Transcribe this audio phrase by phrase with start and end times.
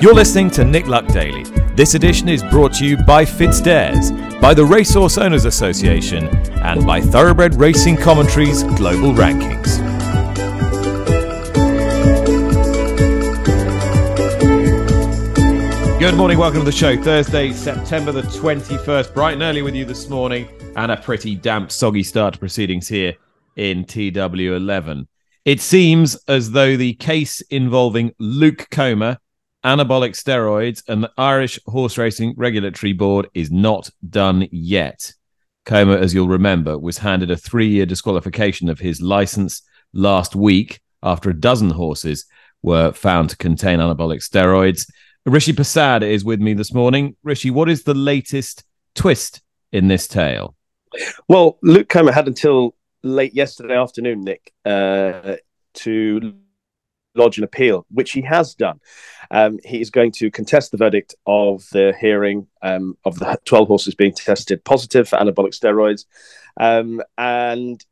[0.00, 1.44] You're listening to Nick Luck Daily.
[1.74, 6.26] This edition is brought to you by FitzDares, by the Racehorse Owners Association,
[6.62, 9.76] and by Thoroughbred Racing Commentaries Global Rankings.
[15.98, 16.96] Good morning, welcome to the show.
[16.96, 21.70] Thursday, September the 21st, bright and early with you this morning, and a pretty damp,
[21.70, 23.16] soggy start to proceedings here
[23.56, 25.06] in TW11.
[25.44, 29.18] It seems as though the case involving Luke Comer
[29.64, 35.12] anabolic steroids, and the Irish Horse Racing Regulatory Board is not done yet.
[35.64, 40.80] Comer, as you'll remember, was handed a three year disqualification of his license last week
[41.02, 42.26] after a dozen horses
[42.62, 44.90] were found to contain anabolic steroids.
[45.26, 47.16] Rishi Persad is with me this morning.
[47.22, 49.42] Rishi, what is the latest twist
[49.72, 50.54] in this tale?
[51.28, 55.36] Well, Luke Comer had until late yesterday afternoon, Nick, uh,
[55.74, 56.34] to
[57.20, 58.80] lodge an appeal, which he has done.
[59.30, 63.68] Um, he is going to contest the verdict of the hearing um, of the 12
[63.68, 66.06] horses being tested positive for anabolic steroids.
[66.58, 67.84] Um, and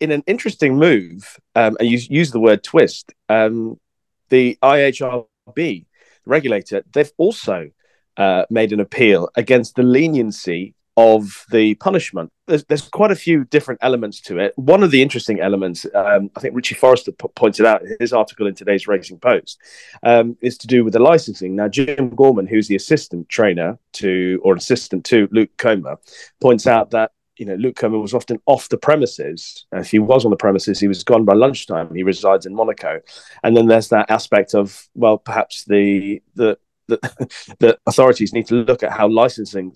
[0.00, 3.80] in an interesting move, um, and you use the word twist, um,
[4.28, 5.86] the IHRB
[6.26, 7.70] regulator, they've also
[8.16, 12.30] uh, made an appeal against the leniency of the punishment.
[12.46, 14.52] There's, there's quite a few different elements to it.
[14.56, 18.12] One of the interesting elements, um, I think Richie Forristal p- pointed out in his
[18.12, 19.60] article in today's Racing Post,
[20.02, 21.56] um, is to do with the licensing.
[21.56, 25.98] Now, Jim Gorman, who's the assistant trainer to or assistant to Luke Comer,
[26.40, 29.66] points out that you know Luke Comer was often off the premises.
[29.72, 31.92] if he was on the premises, he was gone by lunchtime.
[31.92, 33.00] He resides in Monaco,
[33.42, 36.56] and then there's that aspect of well, perhaps the the
[36.86, 36.98] the,
[37.58, 39.74] the authorities need to look at how licensing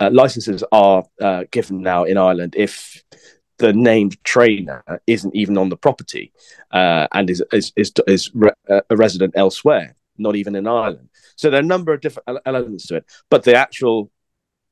[0.00, 3.02] uh, licenses are uh, given now in Ireland if
[3.58, 6.32] the named trainer isn't even on the property
[6.70, 11.08] uh, and is is is, is re- uh, a resident elsewhere, not even in Ireland.
[11.36, 14.10] So there are a number of different elements to it, but the actual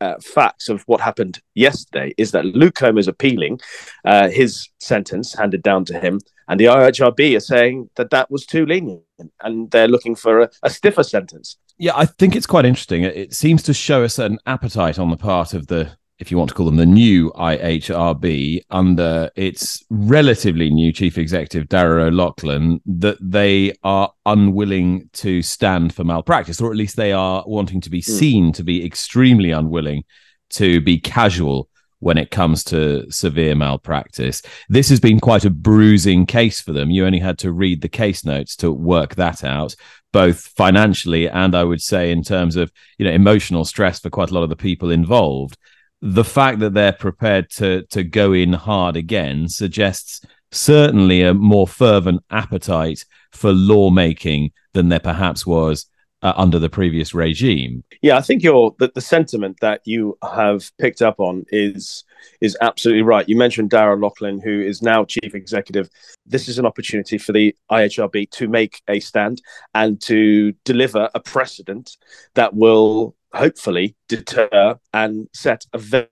[0.00, 3.60] uh, facts of what happened yesterday is that Luke Comer is appealing
[4.04, 8.46] uh, his sentence handed down to him, and the IHRB are saying that that was
[8.46, 9.02] too lenient,
[9.42, 11.56] and they're looking for a, a stiffer sentence.
[11.78, 13.02] Yeah, I think it's quite interesting.
[13.02, 16.48] It seems to show a certain appetite on the part of the, if you want
[16.48, 23.18] to call them the new IHRB, under its relatively new chief executive, Darragh O'Loughlin, that
[23.20, 28.00] they are unwilling to stand for malpractice, or at least they are wanting to be
[28.00, 28.12] hmm.
[28.12, 30.04] seen to be extremely unwilling
[30.48, 34.42] to be casual when it comes to severe malpractice.
[34.68, 36.90] This has been quite a bruising case for them.
[36.90, 39.74] You only had to read the case notes to work that out
[40.16, 44.30] both financially and I would say in terms of you know emotional stress for quite
[44.30, 45.58] a lot of the people involved.
[46.00, 51.68] The fact that they're prepared to to go in hard again suggests certainly a more
[51.68, 55.84] fervent appetite for lawmaking than there perhaps was
[56.26, 57.84] uh, under the previous regime.
[58.02, 62.02] Yeah, I think your the, the sentiment that you have picked up on is
[62.40, 63.28] is absolutely right.
[63.28, 65.88] You mentioned Darragh O'Loughlin, who is now chief executive.
[66.26, 69.40] This is an opportunity for the IHRB to make a stand
[69.72, 71.96] and to deliver a precedent
[72.34, 76.08] that will hopefully deter and set a very,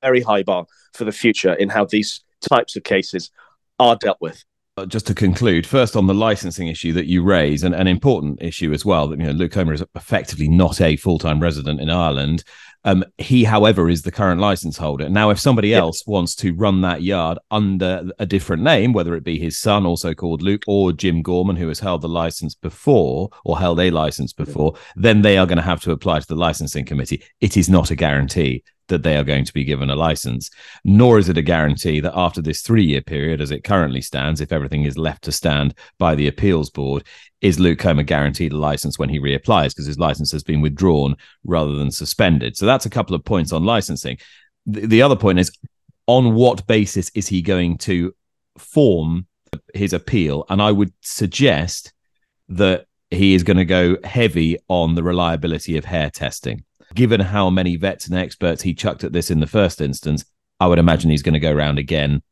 [0.00, 3.30] very high bar for the future in how these types of cases
[3.78, 4.42] are dealt with.
[4.80, 8.40] Uh, just to conclude, first on the licensing issue that you raise, and an important
[8.40, 11.90] issue as well, that you know Luke Comer is effectively not a full-time resident in
[11.90, 12.44] Ireland.
[12.84, 15.10] Um, he, however, is the current license holder.
[15.10, 19.22] Now, if somebody else wants to run that yard under a different name, whether it
[19.22, 23.28] be his son, also called Luke, or Jim Gorman, who has held the license before
[23.44, 26.36] or held a license before, then they are going to have to apply to the
[26.36, 27.22] licensing committee.
[27.42, 30.50] It is not a guarantee that they are going to be given a license,
[30.84, 34.40] nor is it a guarantee that after this three year period, as it currently stands,
[34.40, 37.04] if everything is left to stand by the appeals board,
[37.40, 41.16] is Luke Comer guaranteed a license when he reapplies because his license has been withdrawn
[41.44, 42.56] rather than suspended.
[42.56, 44.18] So that's a couple of points on licensing.
[44.66, 45.50] The, the other point is
[46.06, 48.14] on what basis is he going to
[48.58, 49.26] form
[49.74, 50.44] his appeal?
[50.50, 51.92] And I would suggest
[52.48, 56.64] that he is going to go heavy on the reliability of hair testing
[56.94, 60.24] given how many vets and experts he chucked at this in the first instance,
[60.58, 62.22] I would imagine he's going to go around again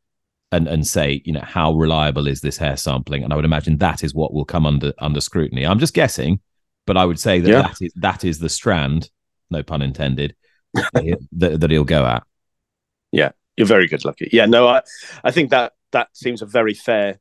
[0.51, 3.23] and and say, you know, how reliable is this hair sampling?
[3.23, 5.65] And I would imagine that is what will come under under scrutiny.
[5.65, 6.41] I'm just guessing,
[6.85, 7.61] but I would say that yeah.
[7.61, 9.09] that is that is the strand,
[9.49, 10.35] no pun intended,
[10.73, 11.19] that,
[11.59, 12.23] that he'll go at.
[13.11, 14.29] Yeah, you're very good, Lucky.
[14.31, 14.81] Yeah, no, I
[15.23, 17.19] I think that that seems a very fair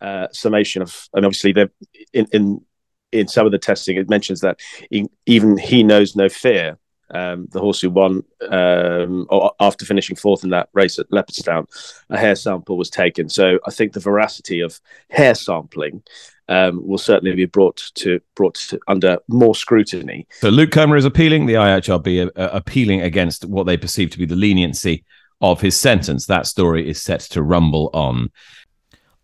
[0.00, 1.68] uh, summation of, and obviously they
[2.12, 2.64] in in
[3.12, 4.58] in some of the testing, it mentions that
[4.90, 6.78] he, even he knows no fear.
[7.12, 9.26] Um, the horse who won um,
[9.58, 11.66] after finishing fourth in that race at Leopardstown,
[12.08, 13.28] a hair sample was taken.
[13.28, 16.04] So I think the veracity of hair sampling
[16.48, 20.26] um, will certainly be brought to brought to, under more scrutiny.
[20.34, 21.46] So Luke Comer is appealing.
[21.46, 25.04] The IHRB uh, appealing against what they perceive to be the leniency
[25.40, 26.26] of his sentence.
[26.26, 28.30] That story is set to rumble on.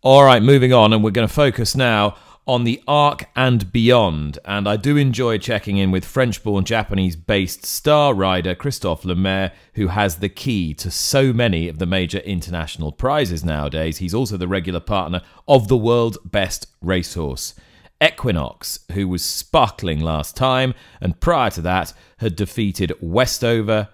[0.01, 2.17] All right, moving on, and we're going to focus now
[2.47, 4.39] on the arc and beyond.
[4.45, 9.51] And I do enjoy checking in with French born Japanese based star rider Christophe Lemaire,
[9.73, 13.97] who has the key to so many of the major international prizes nowadays.
[13.97, 17.53] He's also the regular partner of the world's best racehorse.
[18.01, 23.89] Equinox, who was sparkling last time, and prior to that had defeated Westover,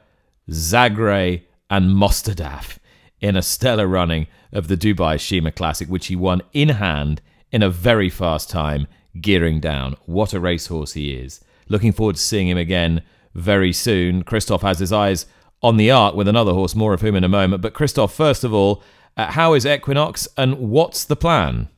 [0.50, 2.78] Zagreb, and Mostahdaf
[3.22, 7.22] in a stellar running of the Dubai Sheema Classic, which he won in hand
[7.54, 8.88] in a very fast time,
[9.22, 9.96] gearing down.
[10.06, 11.40] What a racehorse he is.
[11.70, 13.04] Looking forward to seeing him again
[13.34, 14.24] very soon.
[14.24, 15.28] Christoph has his eyes
[15.62, 17.62] on the arc with another horse, more of whom in a moment.
[17.62, 18.84] But Christoph, first of all,
[19.16, 21.70] uh, how is Equinox and what's the plan?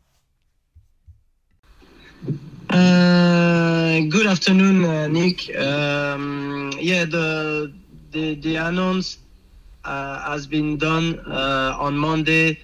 [2.69, 5.55] Uh, good afternoon, uh, Nick.
[5.55, 7.71] Um, yeah, the
[8.11, 9.19] the, the announce
[9.83, 12.59] uh, has been done uh, on Monday,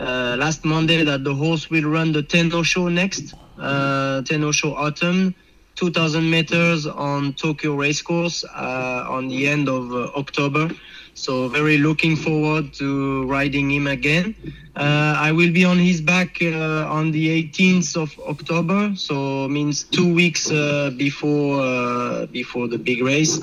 [0.00, 5.34] uh, last Monday, that the horse will run the Tenno Sho next, Tenno Sho Autumn.
[5.78, 10.70] 2000 meters on Tokyo Racecourse uh, on the end of uh, October.
[11.14, 14.34] So very looking forward to riding him again.
[14.74, 20.12] Uh, I will be on his back on the 18th of October, so means two
[20.12, 20.48] weeks
[20.96, 23.40] before before the big race.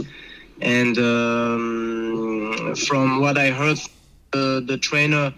[0.61, 3.79] And um, from what I heard,
[4.35, 5.33] uh, the trainer,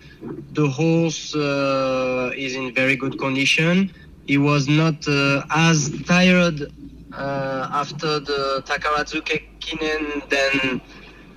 [0.59, 3.91] the horse uh, is in very good condition.
[4.25, 6.59] He was not uh, as tired
[7.13, 10.81] uh, after the Takarazuka Kinen than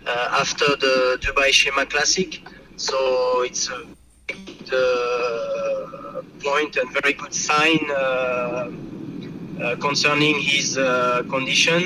[0.07, 2.31] uh, after the Dubai Sheema Classic.
[2.77, 2.99] So
[3.43, 3.81] it's a
[4.27, 7.81] good uh, point and very good sign
[9.81, 10.77] concerning his
[11.35, 11.83] condition.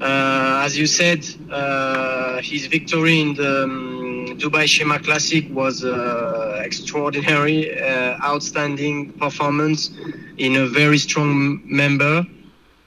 [0.00, 3.99] Uh, as you said, uh, his victory in the um,
[4.40, 9.90] Dubai Sheema Classic was uh, extraordinary, uh, outstanding performance
[10.38, 12.26] in a very strong member.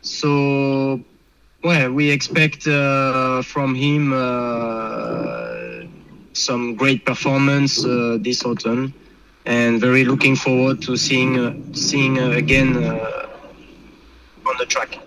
[0.02, 1.00] So,
[1.64, 5.86] well, we expect uh, from him uh,
[6.34, 7.84] some great performance
[8.24, 8.92] this autumn,
[9.46, 15.03] and very looking forward to seeing seeing again on the track.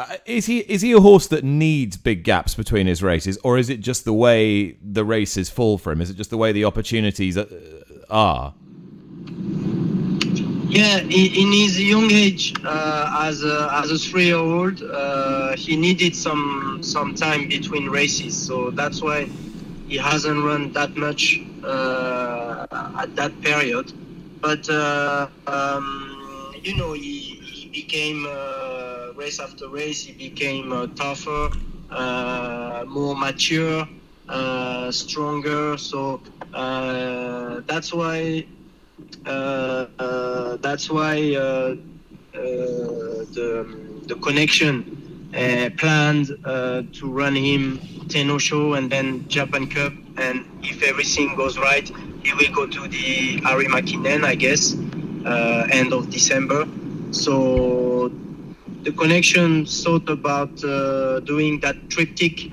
[0.00, 3.58] Uh, is he is he a horse that needs big gaps between his races, or
[3.58, 6.00] is it just the way the races fall for him?
[6.00, 7.44] Is it just the way the opportunities uh,
[8.08, 8.54] are?
[10.70, 16.78] Yeah, in his young age, uh, as a, as a three-year-old, uh, he needed some
[16.82, 19.28] some time between races, so that's why
[19.86, 22.66] he hasn't run that much uh,
[23.02, 23.92] at that period.
[24.40, 28.24] But uh, um, you know, he, he became
[29.20, 31.50] race after race, he became uh, tougher,
[31.90, 33.86] uh, more mature,
[34.28, 35.76] uh, stronger.
[35.76, 36.22] So
[37.70, 38.46] that's why
[40.64, 41.14] that's why
[43.36, 43.54] the
[44.08, 44.74] the connection
[45.36, 47.78] uh, planned uh, to run him
[48.08, 49.92] Tenno Sho and then Japan Cup.
[50.16, 51.86] And if everything goes right,
[52.24, 54.74] he will go to the Arima Kinen, I guess,
[55.26, 56.66] uh, end of December.
[57.12, 57.89] So
[58.82, 62.52] the connection thought about uh, doing that triptych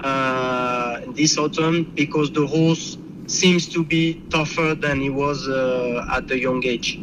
[0.00, 2.96] uh, this autumn because the horse
[3.26, 6.98] seems to be tougher than he was uh, at the young age.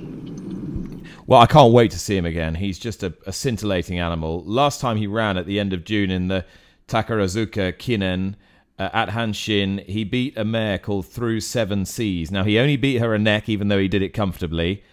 [1.28, 2.56] Well, I can't wait to see him again.
[2.56, 4.44] He's just a, a, scintillating animal.
[4.46, 6.46] Last time he ran at the end of June in the
[6.88, 8.36] Takarazuka Kinen
[8.80, 12.32] uh, at Hanshin, he beat a mare called Through Seven Seas.
[12.32, 14.84] Now, he only beat her a neck, even though he did it comfortably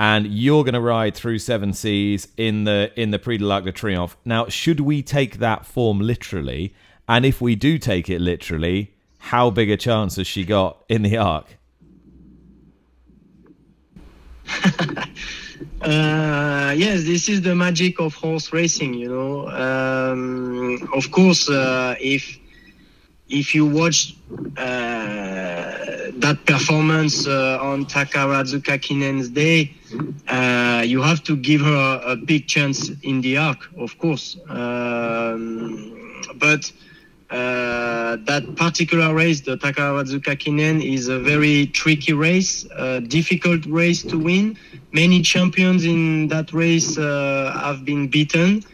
[0.00, 3.64] and you're going to ride through seven seas in the in the Prix de l'Arc
[3.64, 4.16] de Triomphe.
[4.24, 6.74] Now, should we take that form literally?
[7.06, 11.02] And if we do take it literally, how big a chance has she got in
[11.02, 11.58] the Arc?
[15.82, 18.94] uh, yes, this is the magic of horse racing.
[18.94, 22.38] You know, um, of course, uh, if
[23.30, 24.14] if you watch
[24.56, 24.62] uh,
[26.14, 29.72] that performance uh, on Takarazuka Kinen's day,
[30.28, 34.36] uh, you have to give her a, big chance in the arc, of course.
[34.48, 36.70] Um, but
[37.30, 44.02] uh, that particular race, the Takarazuka Kinen, is a very tricky race, a difficult race
[44.02, 44.56] to win.
[44.92, 48.64] Many champions in that race uh, have been beaten.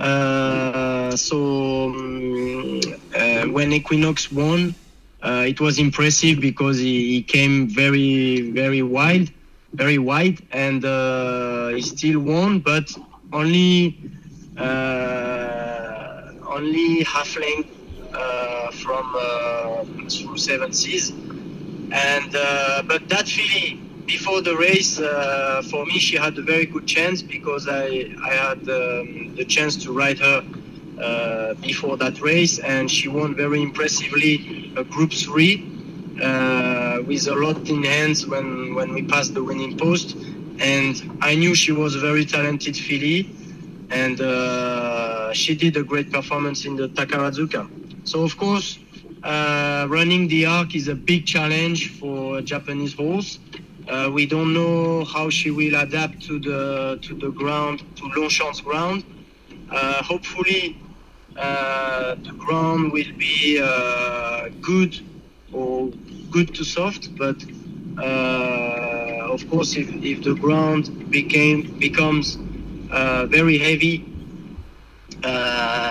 [0.00, 1.36] Uh, so
[1.86, 2.80] um,
[3.14, 4.74] uh, when Equinox won,
[5.22, 9.30] uh, it was impressive because he, he, came very very wide,
[9.72, 12.90] very wide, and uh, he still won, but
[13.32, 13.96] only
[14.56, 17.70] uh, only half length
[18.12, 21.10] uh, from uh, through seven seas.
[21.10, 26.66] And uh, but that filly before the race, uh, for me, she had a very
[26.66, 30.44] good chance because I I had um, the chance to ride her
[31.00, 35.54] uh, before that race, and she won very impressively a Group Three
[36.22, 40.16] uh, with a lot in hands when when we passed the winning post.
[40.60, 43.28] And I knew she was a very talented filly,
[43.90, 47.68] and uh, she did a great performance in the Takarazuka.
[48.06, 48.78] So of course,
[49.24, 53.38] uh, running the arc is a big challenge for a Japanese horse.
[53.88, 58.60] Uh, we don't know how she will adapt to the to the ground, to Longchamp's
[58.62, 59.04] ground.
[59.70, 60.80] Uh, hopefully,
[61.36, 64.98] uh, the ground will be uh, good
[65.52, 65.90] or
[66.30, 67.14] good to soft.
[67.16, 67.44] But
[67.98, 72.38] uh, of course, if, if the ground became becomes
[72.90, 74.06] uh, very heavy,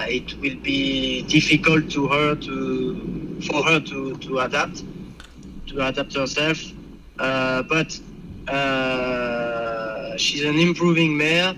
[0.10, 4.84] it will be difficult to her to for her to, to adapt
[5.68, 6.73] to adapt herself.
[7.20, 8.00] Uh, but
[8.48, 11.56] uh, she's an improving mare.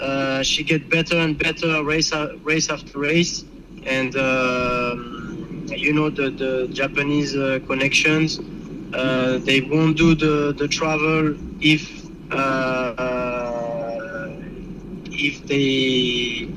[0.00, 2.12] Uh, she gets better and better race
[2.42, 3.44] race after race,
[3.86, 8.40] and um, you know the the Japanese uh, connections.
[8.92, 12.94] Uh, they won't do the the travel if uh,
[15.12, 16.48] if they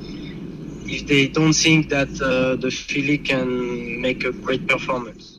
[0.85, 5.36] if they don't think that uh, the filly can make a great performance.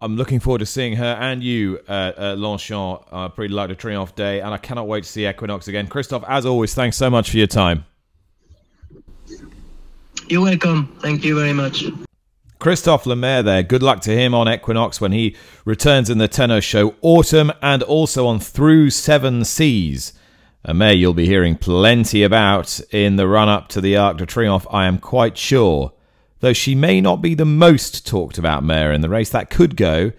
[0.00, 3.04] I'm looking forward to seeing her and you uh, at Longchamp.
[3.10, 5.86] Uh, pretty like the Triomphe Day, and I cannot wait to see Equinox again.
[5.88, 7.84] Christophe, as always, thanks so much for your time.
[10.28, 10.96] You're welcome.
[11.00, 11.84] Thank you very much.
[12.58, 13.62] Christophe Lemaire there.
[13.62, 17.82] Good luck to him on Equinox when he returns in the Tenno Sho Autumn and
[17.82, 20.12] also on Through Seven Seas
[20.64, 24.26] a mare you'll be hearing plenty about in the run up to the Arc de
[24.26, 25.92] Triomphe, I am quite sure.
[26.40, 29.76] Though she may not be the most talked about mare in the race, that could
[29.76, 30.12] go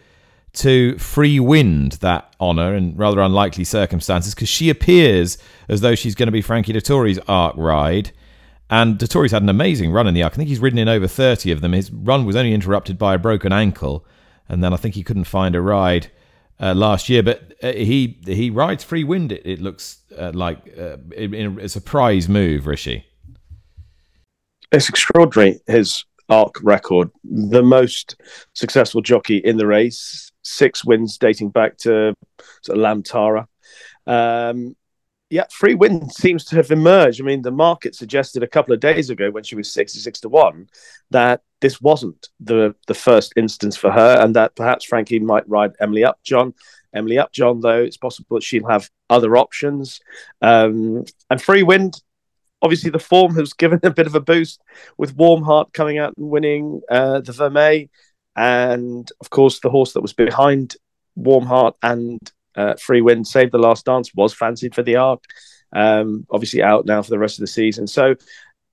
[0.53, 6.15] to Free Wind, that honour, in rather unlikely circumstances, because she appears as though she's
[6.15, 8.11] going to be Frankie Dettori's Arc ride.
[8.69, 10.33] And Dettori's had an amazing run in the Arc.
[10.33, 11.73] I think he's ridden in over 30 of them.
[11.73, 14.05] His run was only interrupted by a broken ankle,
[14.47, 16.11] and then I think he couldn't find a ride
[16.59, 17.23] uh, last year.
[17.23, 19.31] But uh, he he rides free wind.
[19.31, 23.05] It, it looks uh, like uh, in, a surprise move, Rishi.
[24.71, 25.59] It's extraordinary.
[25.65, 28.21] His arc record, the most
[28.53, 32.13] successful jockey in the race, six wins dating back to
[32.61, 33.47] sort of Lammtarra.
[34.05, 34.75] Um,
[35.29, 37.21] yeah, free wind seems to have emerged.
[37.21, 40.29] I mean, the market suggested a couple of days ago when she was 66 to
[40.29, 40.67] 1
[41.11, 45.73] that this wasn't the the first instance for her and that perhaps Frankie might ride
[45.79, 46.53] Emily Upjohn.
[46.95, 49.99] Emily Upjohn, though, it's possible that she'll have other options.
[50.41, 52.01] Um, and free wind,
[52.61, 54.61] obviously, the form has given a bit of a boost
[54.97, 57.89] with Warm Heart coming out and winning uh, the Vermeille.
[58.35, 60.75] And of course, the horse that was behind
[61.15, 62.19] Warm Heart and
[62.55, 65.23] uh, Free Wind, Save the Last Dance, was fancied for the Arc.
[65.71, 67.85] Um, obviously out now for the rest of the season.
[67.85, 68.15] So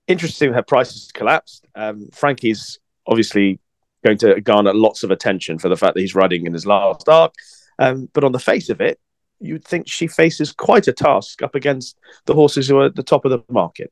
[0.07, 1.67] interesting, her prices collapsed.
[1.75, 3.59] Um, Frankie's obviously
[4.03, 7.07] going to garner lots of attention for the fact that he's riding in his last
[7.07, 7.33] arc.
[7.79, 8.99] Um, but on the face of it,
[9.39, 13.03] you'd think she faces quite a task up against the horses who are at the
[13.03, 13.91] top of the market.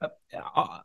[0.00, 0.08] Uh,
[0.54, 0.80] uh,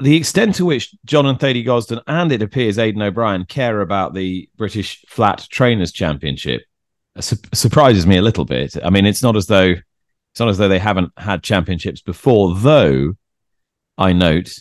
[0.00, 4.14] the extent to which John and Thady Gosden and it appears Aidan O'Brien care about
[4.14, 6.62] the British Flat Trainers Championship
[7.20, 8.76] su- surprises me a little bit.
[8.82, 9.74] I mean, it's not as though
[10.32, 13.14] it's not as though they haven't had championships before, though.
[13.98, 14.58] I note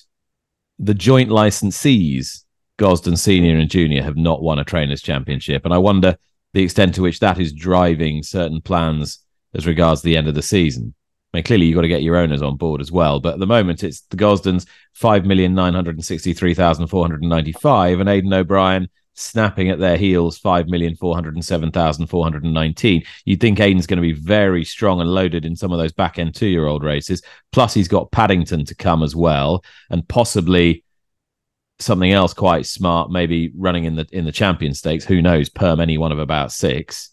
[0.77, 2.43] the joint licensees,
[2.77, 6.17] Gosden Senior and Junior, have not won a trainers championship, and I wonder
[6.53, 9.20] the extent to which that is driving certain plans
[9.53, 10.93] as regards the end of the season.
[11.34, 13.20] I mean, clearly you've got to get your owners on board as well.
[13.20, 17.24] But at the moment, it's the Gosdens five million nine hundred sixty-three thousand four hundred
[17.24, 23.05] ninety-five, and Aidan O'Brien snapping at their heels, 5,407,419.
[23.25, 26.20] You'd think Aidan's going to be very strong and loaded in some of those back
[26.20, 27.24] end two year old races.
[27.51, 30.84] Plus, he's got Paddington to come as well, and possibly
[31.81, 35.05] something else quite smart, maybe running in the in the champion stakes.
[35.05, 35.50] Who knows?
[35.50, 37.09] Perm any one of about six.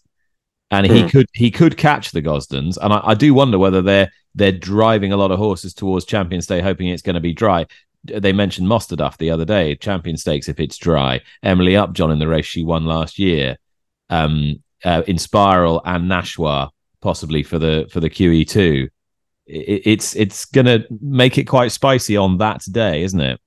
[0.71, 1.09] And he mm.
[1.09, 5.11] could he could catch the Gosdens, and I, I do wonder whether they're they're driving
[5.11, 7.65] a lot of horses towards Champions Day, hoping it's going to be dry
[8.03, 11.21] they mentioned Mostahdaf the other day, Champion Stakes if it's dry.
[11.43, 13.57] Emily Upjohn in the race she won last year.
[14.09, 16.69] Um, uh, Inspiral and Nashwa
[17.01, 18.87] possibly for the for the QE2.
[19.45, 23.39] It, it's it's going to make it quite spicy on that day, isn't it?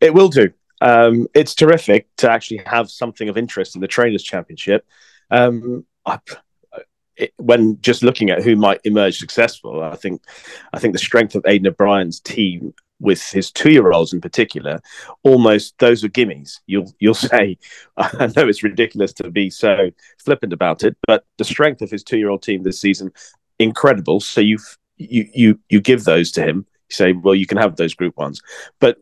[0.00, 0.50] It will do.
[0.80, 4.86] Um, it's terrific to actually have something of interest in the Trainers Championship.
[5.30, 6.18] Um, I,
[7.16, 10.22] it, when just looking at who might emerge successful, I think
[10.72, 14.80] I think the strength of Aidan O'Brien's team with his two-year-olds in particular,
[15.22, 16.60] almost those are gimmies.
[16.66, 17.58] You'll you'll say,
[17.96, 22.02] I know it's ridiculous to be so flippant about it, but the strength of his
[22.02, 23.12] two-year-old team this season,
[23.58, 24.20] incredible.
[24.20, 24.58] So you
[24.96, 26.66] you you you give those to him.
[26.90, 28.42] You say, well, you can have those Group Ones,
[28.80, 28.98] but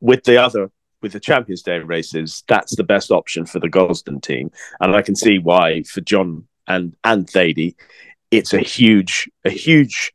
[0.00, 0.70] with the other
[1.02, 4.50] with the Champions Day races, that's the best option for the Gosden team,
[4.80, 7.76] and I can see why for John and and Thady,
[8.30, 10.12] it's a huge a huge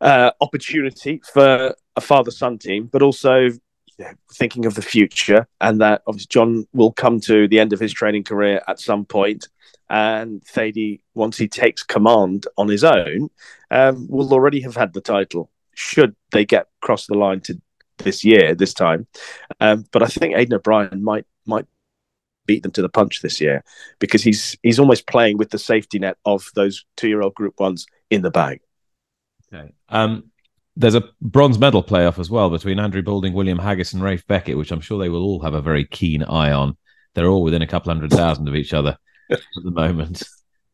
[0.00, 3.38] uh, opportunity for a father son team, but also
[3.98, 7.72] you know, thinking of the future and that obviously John will come to the end
[7.72, 9.48] of his training career at some point,
[9.88, 13.30] and Thady once he takes command on his own,
[13.70, 15.50] um, will already have had the title.
[15.74, 17.60] Should they get across the line to
[17.98, 19.06] this year, this time,
[19.60, 21.66] um, but I think Aidan O'Brien might might
[22.46, 23.64] beat them to the punch this year
[23.98, 27.58] because he's he's almost playing with the safety net of those two year old group
[27.58, 28.60] ones in the bag.
[29.52, 29.72] Okay.
[29.88, 30.30] Um,
[30.76, 34.58] there's a bronze medal playoff as well between Andrew Balding, William Haggas, and Ralph Beckett,
[34.58, 36.76] which I'm sure they will all have a very keen eye on.
[37.14, 38.98] They're all within a couple hundred thousand of each other
[39.30, 40.24] at the moment.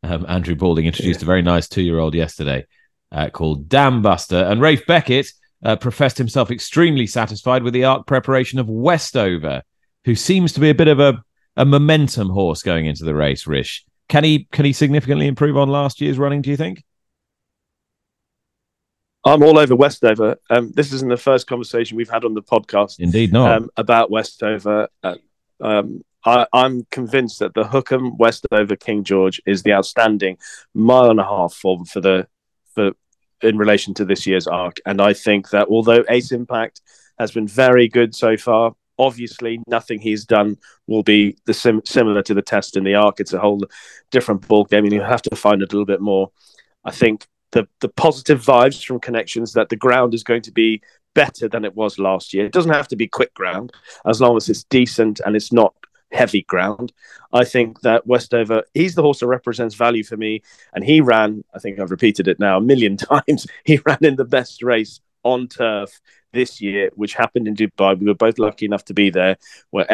[0.02, 1.26] Um, Andrew Balding introduced yeah.
[1.26, 2.66] a very nice two year old yesterday
[3.12, 5.30] uh, called Dam Buster, and Ralph Beckett
[5.64, 9.62] uh, professed himself extremely satisfied with the arc preparation of Westover,
[10.04, 11.22] who seems to be a bit of a
[11.56, 13.46] a momentum horse going into the race.
[13.46, 16.42] Rish, can he can he significantly improve on last year's running?
[16.42, 16.84] Do you think?
[19.24, 20.36] I'm all over Westover.
[20.48, 22.98] Um, this isn't the first conversation we've had on the podcast.
[22.98, 24.88] Indeed, not um, about Westover.
[25.02, 25.16] Uh,
[25.60, 30.38] um, I, am convinced that the Hukum Westover King George is the outstanding
[30.74, 32.26] mile and a half form for the
[32.74, 32.92] for
[33.42, 34.78] in relation to this year's arc.
[34.86, 36.80] And I think that although Ace Impact
[37.18, 42.22] has been very good so far, obviously nothing he's done will be the sim- similar
[42.22, 43.18] to the test in the arc.
[43.18, 43.62] It's a whole
[44.10, 46.30] different ball game, and you have to find a little bit more.
[46.84, 50.82] I think the the positive vibes from connections that the ground is going to be
[51.14, 52.46] better than it was last year.
[52.46, 53.72] It doesn't have to be quick ground
[54.06, 55.74] as long as it's decent and it's not
[56.12, 56.92] heavy ground.
[57.32, 60.42] I think that Westover, he's the horse that represents value for me.
[60.72, 64.16] And he ran, I think I've repeated it now a million times, he ran in
[64.16, 66.00] the best race on turf
[66.32, 67.98] this year, which happened in Dubai.
[67.98, 69.36] We were both lucky enough to be there,
[69.70, 69.86] where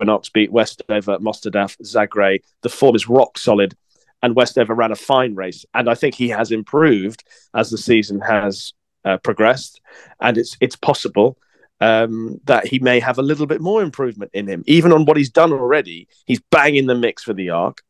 [0.00, 2.42] Equinox beat Westover, Mostahdaf, Zagreb.
[2.62, 3.76] The form is rock solid,
[4.22, 5.64] and Westover ran a fine race.
[5.74, 8.72] And I think he has improved as the season has
[9.04, 9.80] uh, progressed,
[10.20, 11.38] and it's it's possible.
[11.82, 15.16] Um, that he may have a little bit more improvement in him, even on what
[15.16, 16.08] he's done already.
[16.26, 17.82] He's banging the mix for the arc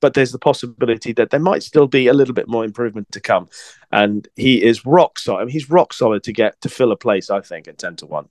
[0.00, 3.20] but there's the possibility that there might still be a little bit more improvement to
[3.20, 3.48] come.
[3.90, 5.40] And he is rock solid.
[5.40, 7.96] I mean, he's rock solid to get to fill a place, I think, at 10
[7.96, 8.28] to 1.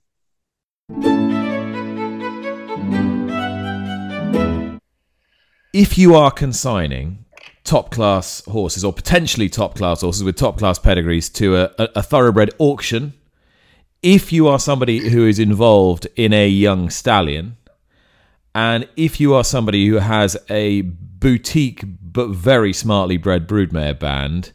[5.74, 7.24] If you are consigning
[7.64, 11.88] top class horses or potentially top class horses with top class pedigrees to a, a,
[11.96, 13.12] a thoroughbred auction,
[14.02, 17.56] if you are somebody who is involved in a young stallion,
[18.54, 24.52] and if you are somebody who has a boutique but very smartly bred broodmare band,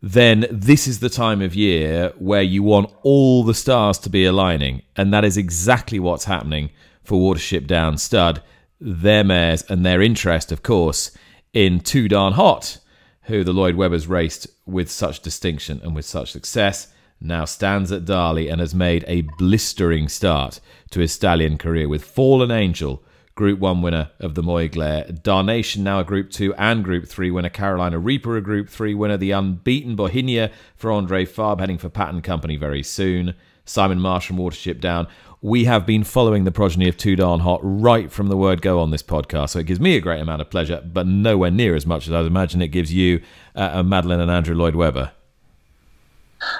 [0.00, 4.24] then this is the time of year where you want all the stars to be
[4.24, 4.82] aligning.
[4.96, 6.70] And that is exactly what's happening
[7.04, 8.42] for Watership Down Stud,
[8.80, 11.16] their mares, and their interest, of course,
[11.52, 12.78] in Too Darn Hot,
[13.22, 16.91] who the Lloyd Webbers raced with such distinction and with such success,
[17.24, 22.04] now stands at Darley and has made a blistering start to his stallion career with
[22.04, 23.02] Fallen Angel
[23.34, 25.22] Group 1 winner of the Moyglare.
[25.22, 27.48] Darnation now a Group 2 and Group 3 winner.
[27.48, 29.16] Carolina Reaper a Group 3 winner.
[29.16, 33.34] The unbeaten Bohinia for Andre Fabre heading for Pattern Company very soon.
[33.64, 35.08] Simon Marsh from Watership Down.
[35.40, 38.80] We have been following the progeny of Too Darn Hot right from the word go
[38.80, 41.74] on this podcast, so it gives me a great amount of pleasure, but nowhere near
[41.74, 43.22] as much as I'd imagine it gives you,
[43.54, 45.12] uh, Madeleine and Andrew Lloyd Webber.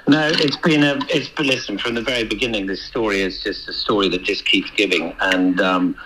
[0.07, 0.99] No, it's been a.
[1.09, 2.66] It's listen from the very beginning.
[2.66, 5.97] This story is just a story that just keeps giving, and um,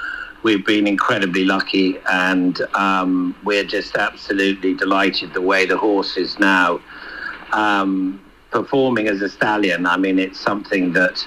[0.42, 6.38] we've been incredibly lucky, and um, we're just absolutely delighted the way the horse is
[6.38, 6.80] now
[7.52, 9.86] um, performing as a stallion.
[9.86, 11.26] I mean, it's something that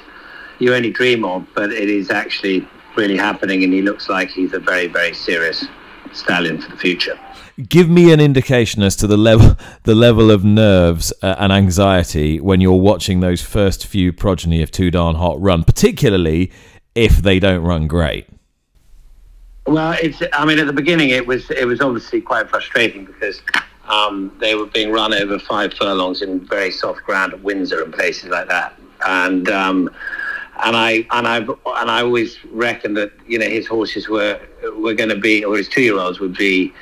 [0.59, 4.53] you only dream of, but it is actually really happening, and he looks like he's
[4.53, 5.65] a very, very serious
[6.13, 7.19] stallion for the future.
[7.67, 12.39] Give me an indication as to the level, the level of nerves uh, and anxiety
[12.39, 16.51] when you're watching those first few progeny of Too Darn Hot run, particularly
[16.95, 18.27] if they don't run great.
[19.67, 20.21] Well, it's.
[20.33, 23.41] I mean, at the beginning, it was it was obviously quite frustrating because
[23.87, 27.93] um, they were being run over five furlongs in very soft ground at Windsor and
[27.93, 28.73] places like that,
[29.05, 29.89] and um,
[30.63, 34.39] and I and I and I always reckoned that you know his horses were
[34.75, 36.73] were going to be or his two year olds would be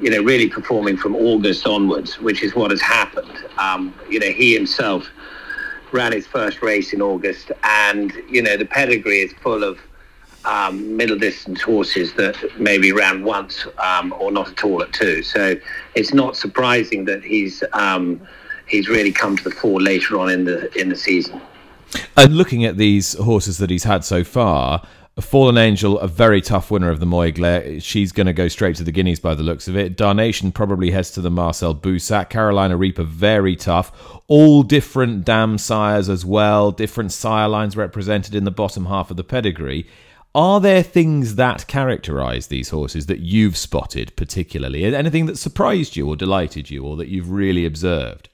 [0.00, 3.38] you know, really performing from August onwards, which is what has happened.
[3.58, 5.08] Um, you know, he himself
[5.92, 9.78] ran his first race in August, and you know, the pedigree is full of
[10.44, 15.22] um, middle distance horses that maybe ran once um, or not at all at two.
[15.22, 15.56] So
[15.94, 18.20] it's not surprising that he's um,
[18.68, 21.40] he's really come to the fore later on in the in the season.
[22.16, 24.86] And looking at these horses that he's had so far,
[25.22, 27.82] Fallen Angel, a very tough winner of the Moyglare.
[27.82, 29.96] She's going to go straight to the Guineas by the looks of it.
[29.96, 32.28] Darnation probably heads to the Marcel Boussac.
[32.28, 34.20] Carolina Reaper, very tough.
[34.28, 39.16] All different dam sires as well, different sire lines represented in the bottom half of
[39.16, 39.86] the pedigree.
[40.34, 44.84] Are there things that characterize these horses that you've spotted particularly?
[44.84, 48.28] Anything that surprised you or delighted you or that you've really observed?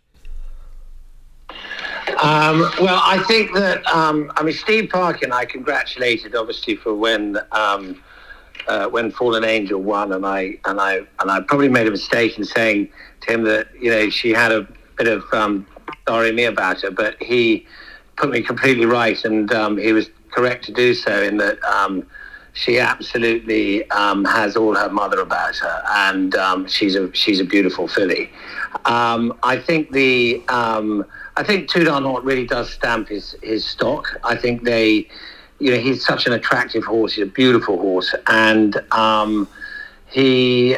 [2.22, 5.32] Um, well, I think that um, I mean Steve Parkin.
[5.32, 8.02] I congratulated obviously for when um,
[8.68, 12.38] uh, when Fallen Angel won, and I and I and I probably made a mistake
[12.38, 12.90] in saying
[13.22, 14.66] to him that you know she had a
[14.98, 15.66] bit of um,
[16.08, 17.66] sorry me about her, but he
[18.16, 22.06] put me completely right, and um, he was correct to do so in that um,
[22.52, 27.44] she absolutely um, has all her mother about her, and um, she's a she's a
[27.44, 28.30] beautiful filly.
[28.84, 31.04] Um, I think the um,
[31.36, 34.18] I think Too Darn Hot really does stamp his his stock.
[34.24, 35.08] I think they,
[35.58, 37.14] you know, he's such an attractive horse.
[37.14, 39.48] He's a beautiful horse, and um,
[40.06, 40.76] he, you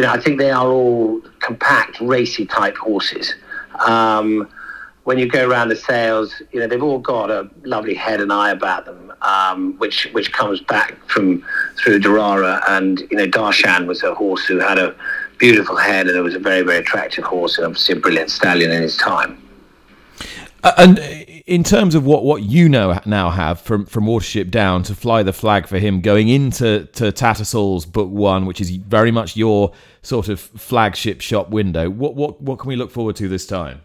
[0.00, 3.34] know, I think they are all compact, racy type horses.
[3.86, 4.48] Um,
[5.04, 8.32] when you go around the sales, you know they've all got a lovely head and
[8.32, 11.44] eye about them, um, which which comes back from
[11.76, 14.96] through Darara, and you know Darshaan was a horse who had a
[15.38, 18.70] beautiful head, and it was a very very attractive horse, and obviously a brilliant stallion
[18.70, 19.42] in his time.
[20.64, 20.98] Uh, and
[21.46, 25.22] in terms of what, what you know now have from from Watership Down to fly
[25.22, 29.72] the flag for him going into to Tattersall's book one, which is very much your
[30.02, 31.88] sort of flagship shop window.
[31.88, 33.82] What what what can we look forward to this time?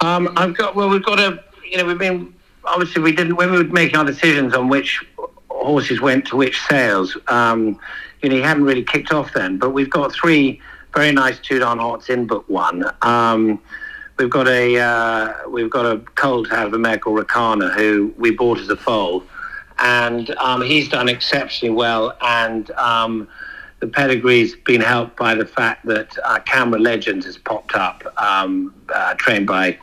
[0.00, 3.50] Um, I've got well, we've got a you know we've been obviously we didn't when
[3.50, 5.04] we were making our decisions on which
[5.50, 7.16] horses went to which sales.
[7.28, 7.78] Um,
[8.22, 10.60] you know, he hadn't really kicked off then, but we've got three
[10.94, 12.84] very nice Too Darn Hots in book one.
[13.02, 13.60] Um,
[14.18, 18.14] we've got a uh, we've got a colt out of a mare called Rakana who
[18.18, 19.24] we bought as a foal,
[19.78, 22.70] and um, he's done exceptionally well and.
[22.72, 23.28] Um,
[23.80, 28.72] the pedigree's been helped by the fact that uh, Camera Legends has popped up, um,
[28.94, 29.76] uh, trained by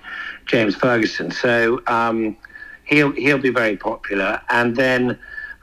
[0.46, 1.32] James Ferguson.
[1.32, 2.38] So um,
[2.86, 4.42] he'll he'll be very popular.
[4.50, 5.20] And then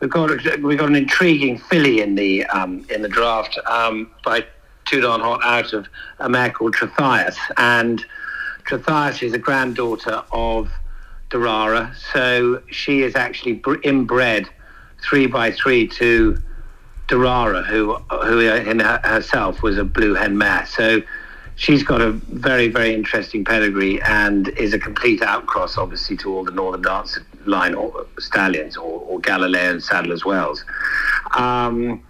[0.06, 4.44] we've got we've got an intriguing filly in the um, in the draft um, by
[4.84, 5.88] Too Darn Hot out of
[6.20, 7.36] a mare called Trithias.
[7.56, 8.04] And
[8.68, 10.70] Trithias is a granddaughter of
[11.30, 14.48] Darara, so she is actually inbred
[15.02, 16.40] three by three to
[17.08, 20.66] Darara, who who in herself was a blue hen mare.
[20.66, 21.02] So
[21.56, 26.44] she's got a very very interesting pedigree and is a complete outcross, obviously, to all
[26.44, 30.64] the Northern Dance line or stallions or, or Galileo and Sadler's Wells.
[31.34, 32.02] Um,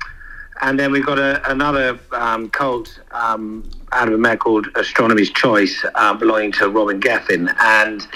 [0.63, 5.31] and then we've got a, another um, colt um, out of a mare called Astronomy's
[5.31, 8.07] Choice, uh, belonging to Robin Geffen, and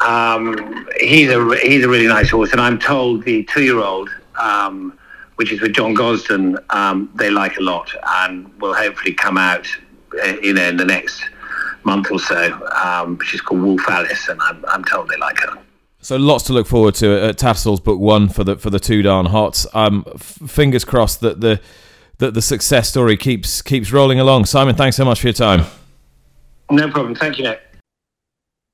[0.00, 2.52] um, he's a he's a really nice horse.
[2.52, 4.96] And I'm told the two year old um,
[5.36, 9.66] which is with John Gosden, um, they like a lot and will hopefully come out
[10.22, 11.22] uh, you know, in the next
[11.84, 12.66] month or so.
[12.74, 15.58] Um, she's called Wolf Alice, and I'm, I'm told they like her.
[16.06, 19.02] So lots to look forward to at Tattersall's book one for the for the Too
[19.02, 19.66] Darn Hots.
[19.74, 21.60] Um, f- fingers crossed that the
[22.18, 24.44] that the success story keeps keeps rolling along.
[24.44, 25.64] Simon, thanks so much for your time.
[26.70, 27.16] No problem.
[27.16, 27.60] Thank you, Nick.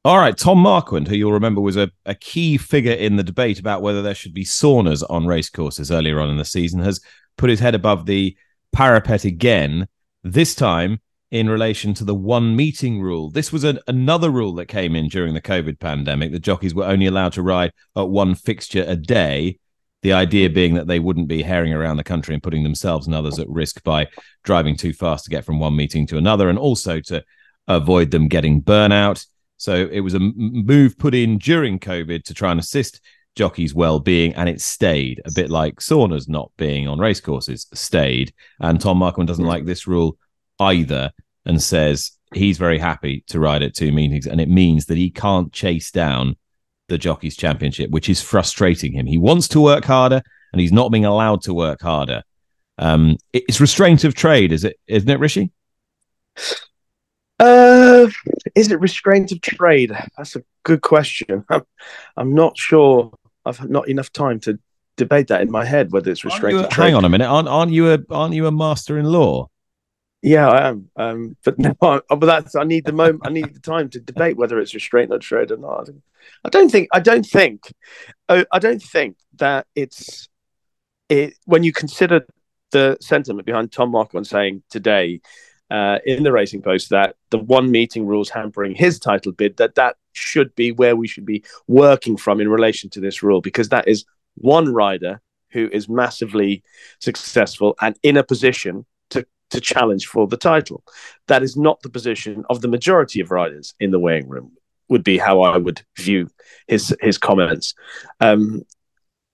[0.04, 3.58] All right, Tom Marquand, who you'll remember was a, a key figure in the debate
[3.58, 7.00] about whether there should be saunas on racecourses earlier on in the season, has
[7.38, 8.36] put his head above the
[8.74, 9.88] parapet again,
[10.22, 11.00] this time
[11.32, 13.30] in relation to the one meeting rule.
[13.30, 16.30] This was a, another rule that came in during the COVID pandemic.
[16.30, 19.58] The jockeys were only allowed to ride at one fixture a day.
[20.02, 23.16] The idea being that they wouldn't be herring around the country and putting themselves and
[23.16, 24.08] others at risk by
[24.44, 27.24] driving too fast to get from one meeting to another, and also to
[27.66, 29.26] avoid them getting burnout.
[29.56, 33.00] So it was a move put in during COVID to try and assist
[33.36, 35.22] jockeys' well-being, and it stayed.
[35.24, 38.34] A bit like saunas not being on racecourses stayed.
[38.60, 39.48] And Tom Marquand doesn't hmm.
[39.48, 40.18] like this rule
[40.62, 41.10] either,
[41.44, 45.10] and says he's very happy to ride at two meetings, and it means that he
[45.10, 46.36] can't chase down
[46.88, 49.06] the jockeys' championship, which is frustrating him.
[49.06, 50.22] He wants to work harder,
[50.52, 52.22] and he's not being allowed to work harder.
[52.78, 54.78] Um, it's restraint of trade, is it?
[54.86, 55.50] Isn't it, Rishi?
[57.38, 58.08] Uh,
[58.54, 59.92] is it restraint of trade?
[60.16, 61.44] That's a good question.
[61.48, 61.62] I'm,
[62.16, 63.12] I'm not sure.
[63.44, 64.58] I've not enough time to
[64.96, 66.58] debate that in my head whether it's restraint.
[66.58, 69.48] You, hang on a minute, aren't aren't you a aren't you a master in law?
[70.22, 70.90] Yeah, I am.
[70.96, 73.22] Um, but no, but that's I need the moment.
[73.24, 75.90] I need the time to debate whether it's restraint or trade or not.
[76.44, 76.88] I don't think.
[76.92, 77.72] I don't think.
[78.28, 80.28] Uh, I don't think that it's
[81.08, 82.24] it when you consider
[82.70, 85.20] the sentiment behind Tom Marquand saying today
[85.70, 89.74] uh, in the Racing Post that the one meeting rules hampering his title bid that
[89.74, 93.70] that should be where we should be working from in relation to this rule because
[93.70, 94.04] that is
[94.34, 96.62] one rider who is massively
[97.00, 100.82] successful and in a position to to challenge for the title.
[101.28, 104.52] That is not the position of the majority of riders in the weighing room.
[104.88, 106.28] Would be how I would view
[106.66, 107.74] his his comments.
[108.20, 108.62] Um,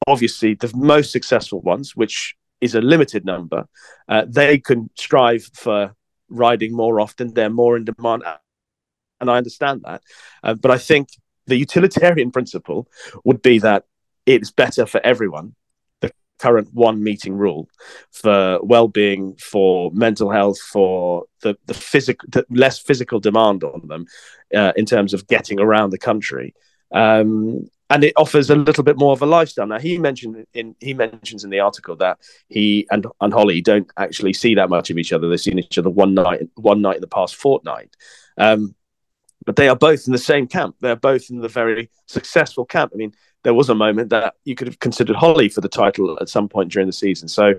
[0.07, 3.67] obviously, the most successful ones, which is a limited number,
[4.09, 5.95] uh, they can strive for
[6.29, 7.35] riding more often.
[7.35, 8.23] They're more in demand,
[9.21, 10.03] and I understand that.
[10.45, 11.09] Uh, but I think
[11.47, 12.87] the utilitarian principle
[13.25, 13.85] would be that
[14.27, 15.55] it's better for everyone
[16.39, 17.69] current one meeting rule
[18.11, 24.07] for well-being for mental health for the the physical the less physical demand on them
[24.55, 26.55] uh, in terms of getting around the country
[26.93, 29.67] um, and it offers a little bit more of a lifestyle.
[29.67, 33.91] Now he mentioned in he mentions in the article that he and and Holly don't
[33.97, 35.29] actually see that much of each other.
[35.29, 37.95] They've seen each other one night one night in the past fortnight.
[38.37, 38.75] Um,
[39.47, 40.77] but they are both in the same camp.
[40.81, 42.93] They're both in the very successful camp.
[42.93, 43.15] I mean,
[43.49, 46.51] there was a moment that you could have considered Holly for the title at some
[46.51, 47.29] point during the season.
[47.29, 47.55] So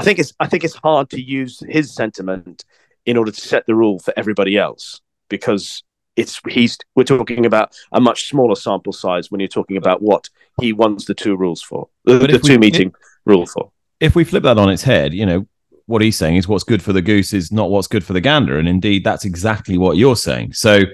[0.00, 2.64] I think it's I think it's hard to use his sentiment
[3.04, 5.82] in order to set the rule for everybody else because
[6.16, 10.30] it's he's we're talking about a much smaller sample size when you're talking about what
[10.62, 12.94] he wants the two rules for the, the two we, meeting if,
[13.26, 13.70] rule for.
[14.00, 15.46] If we flip that on its head, you know
[15.84, 18.22] what he's saying is what's good for the goose is not what's good for the
[18.22, 20.54] gander, and indeed that's exactly what you're saying.
[20.54, 20.84] So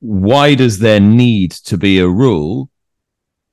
[0.00, 2.68] why does there need to be a rule,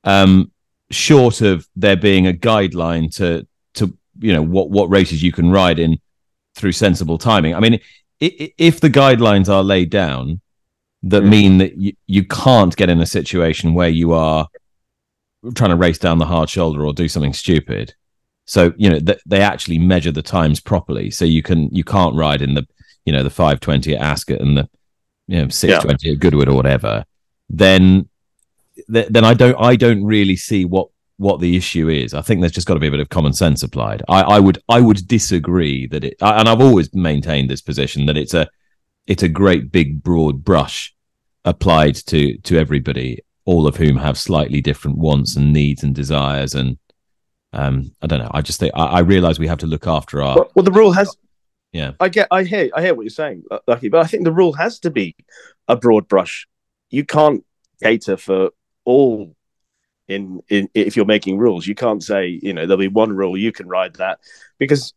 [0.07, 0.51] um,
[0.89, 5.51] short of there being a guideline to to you know what what races you can
[5.51, 5.99] ride in
[6.55, 7.53] through sensible timing?
[7.53, 7.79] I mean,
[8.19, 10.41] if the guidelines are laid down
[11.03, 11.29] that yeah.
[11.29, 14.47] mean that you, you can't get in a situation where you are
[15.55, 17.93] trying to race down the hard shoulder or do something stupid.
[18.45, 22.15] So you know th- they actually measure the times properly, so you can you can't
[22.15, 22.65] ride in the
[23.05, 24.69] you know the five twenty at Ascot and the
[25.27, 26.13] you know six twenty yeah.
[26.13, 27.03] at Goodwood or whatever.
[27.49, 28.07] Then
[28.91, 32.13] th- then I don't I don't really see what what the issue is.
[32.13, 34.03] I think there's just got to be a bit of common sense applied.
[34.07, 38.17] I, I would I would disagree that it, and I've always maintained this position that
[38.17, 38.47] it's a
[39.07, 40.93] it's a great big broad brush
[41.43, 46.53] applied to to everybody, all of whom have slightly different wants and needs and desires.
[46.53, 46.77] And
[47.53, 48.31] um, I don't know.
[48.31, 50.35] I just think I, I realize we have to look after our.
[50.35, 51.15] Well, well, the rule has.
[51.73, 52.27] Yeah, I get.
[52.29, 52.69] I hear.
[52.75, 53.89] I hear what you're saying, Lucky.
[53.89, 55.15] But I think the rule has to be
[55.67, 56.47] a broad brush.
[56.89, 57.43] You can't
[57.81, 58.51] cater for
[58.87, 59.35] all
[60.07, 63.37] in, in if you're making rules you can't say you know there'll be one rule
[63.37, 64.19] you can ride that
[64.57, 64.93] because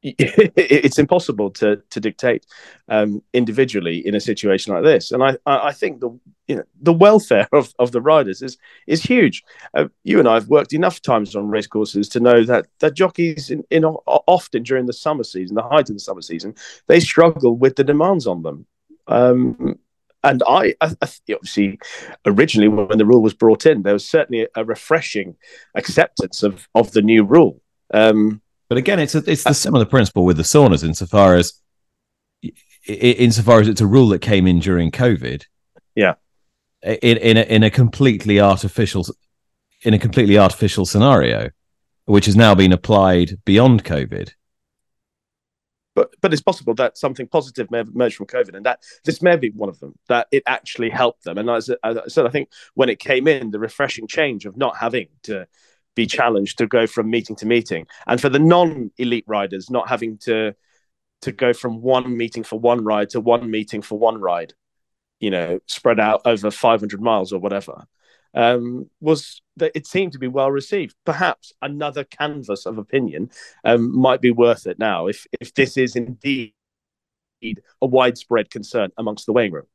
[0.02, 2.46] it's impossible to to dictate
[2.88, 5.10] um, individually in a situation like this.
[5.10, 6.10] And I, I think the
[6.46, 9.42] you know the welfare of, of the riders is is huge.
[9.74, 13.50] Uh, you and I have worked enough times on racecourses to know that that jockeys
[13.50, 16.54] in, in often during the summer season, the height of the summer season,
[16.86, 18.66] they struggle with the demands on them.
[19.08, 19.80] Um,
[20.28, 21.78] and I, I, I, obviously
[22.26, 25.36] originally when the rule was brought in, there was certainly a, a refreshing
[25.74, 27.60] acceptance of of the new rule.
[27.92, 31.60] Um, but again, it's a, it's the similar principle with the saunas insofar as
[32.86, 35.44] insofar as it's a rule that came in during COVID.
[35.94, 36.14] Yeah.
[36.82, 39.06] In in a, in a completely artificial
[39.82, 41.50] in a completely artificial scenario,
[42.04, 44.32] which has now been applied beyond COVID.
[45.98, 49.20] But but it's possible that something positive may have emerged from COVID, and that this
[49.20, 49.94] may be one of them.
[50.06, 51.38] That it actually helped them.
[51.38, 54.56] And as, as I said, I think when it came in, the refreshing change of
[54.56, 55.48] not having to
[55.96, 60.18] be challenged to go from meeting to meeting, and for the non-elite riders not having
[60.18, 60.54] to
[61.22, 64.54] to go from one meeting for one ride to one meeting for one ride,
[65.18, 67.88] you know, spread out over 500 miles or whatever,
[68.34, 70.94] um, was that it seemed to be well received.
[71.04, 73.30] Perhaps another canvas of opinion
[73.64, 76.52] um, might be worth it now if if this is indeed
[77.82, 79.66] a widespread concern amongst the weighing room.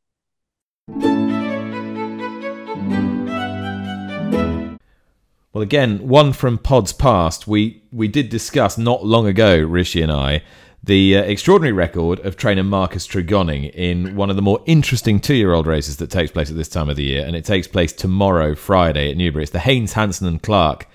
[5.54, 7.48] Well, again, one from pods past.
[7.48, 10.42] We we did discuss not long ago, Rishi and I,
[10.84, 15.66] the uh, extraordinary record of trainer Marcus Tregoning in one of the more interesting two-year-old
[15.66, 18.54] races that takes place at this time of the year, and it takes place tomorrow,
[18.54, 19.44] Friday, at Newbury.
[19.44, 20.88] It's the Haynes, Hanson, and Clark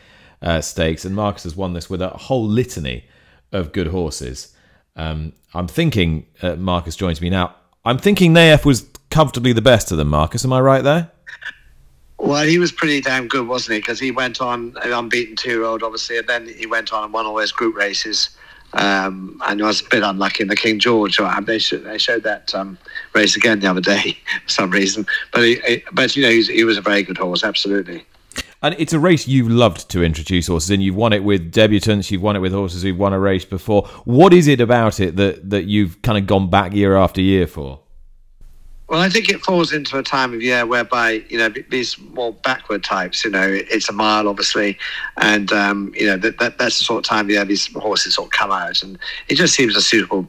[0.43, 3.07] uh, Stakes, and Marcus has won this with a whole litany
[3.51, 4.55] of good horses.
[4.95, 7.55] Um, I'm thinking uh, Marcus joins me now.
[7.85, 10.09] I'm thinking Nayef was comfortably the best of them.
[10.09, 11.11] Marcus, am I right there?
[12.19, 13.79] Well, he was pretty damn good, wasn't he?
[13.81, 17.25] Because he went on an unbeaten two-year-old, obviously, and then he went on and won
[17.25, 18.31] all those group races.
[18.75, 21.19] Um, and was a bit unlucky in the King George.
[21.47, 22.77] They, showed, they showed that um,
[23.15, 25.07] race again the other day for some reason.
[25.33, 28.05] But he, but you know, he was a very good horse, absolutely.
[28.63, 30.81] And it's a race you've loved to introduce horses in.
[30.81, 32.11] You've won it with debutants.
[32.11, 33.87] You've won it with horses who've won a race before.
[34.05, 37.47] What is it about it that that you've kind of gone back year after year
[37.47, 37.81] for?
[38.89, 42.33] Well, I think it falls into a time of year whereby you know these more
[42.33, 43.23] backward types.
[43.23, 44.79] You know, it's a mile, obviously,
[45.19, 48.15] and um, you know that, that, that's the sort of time of year these horses
[48.15, 48.99] sort of come out, and
[49.29, 50.27] it just seems a suitable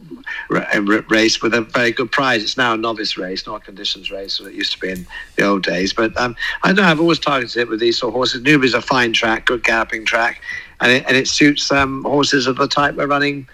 [0.50, 2.44] race with a very good prize.
[2.44, 5.08] It's now a novice race, not a conditions race, so it used to be in
[5.38, 5.94] the old days.
[5.94, 8.42] But um, I know I've always targeted it with these sort of horses.
[8.42, 10.42] Newbury's a fine track, good galloping track,
[10.82, 13.48] and it, and it suits um, horses of the type we're running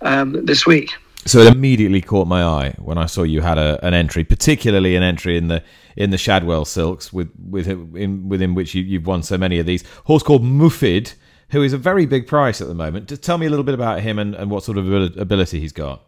[0.00, 0.94] um, this week.
[1.26, 4.96] So it immediately caught my eye when I saw you had a, an entry, particularly
[4.96, 5.62] an entry in the
[5.96, 9.66] in the Shadwell Silks, with with in, within which you, you've won so many of
[9.66, 9.84] these.
[10.04, 11.14] Horse called Mufid,
[11.50, 13.08] who is a very big price at the moment.
[13.08, 15.72] Just tell me a little bit about him and, and what sort of ability he's
[15.72, 16.02] got.